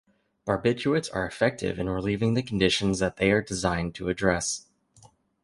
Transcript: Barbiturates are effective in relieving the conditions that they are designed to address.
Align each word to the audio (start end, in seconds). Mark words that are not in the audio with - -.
Barbiturates 0.47 1.11
are 1.13 1.27
effective 1.27 1.77
in 1.77 1.87
relieving 1.87 2.33
the 2.33 2.41
conditions 2.41 2.97
that 2.97 3.17
they 3.17 3.29
are 3.31 3.43
designed 3.43 3.93
to 3.93 4.09
address. 4.09 4.65